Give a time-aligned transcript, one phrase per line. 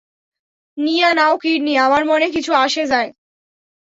[0.77, 3.09] নিয়া নাও কিডনী, আমার মনে কিছু আসে যায়।